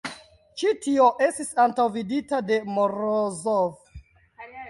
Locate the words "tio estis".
0.85-1.51